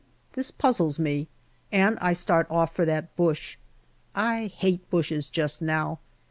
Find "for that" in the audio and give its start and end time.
2.75-3.15